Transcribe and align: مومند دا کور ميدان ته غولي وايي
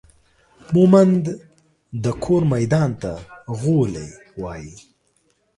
مومند 0.73 1.23
دا 2.03 2.11
کور 2.23 2.41
ميدان 2.51 2.91
ته 3.01 3.11
غولي 3.59 4.07
وايي 4.41 4.73